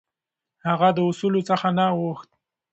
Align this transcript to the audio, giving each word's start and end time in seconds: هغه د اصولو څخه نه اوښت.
هغه 0.67 0.89
د 0.97 0.99
اصولو 1.09 1.41
څخه 1.49 1.67
نه 1.77 1.85
اوښت. 1.95 2.29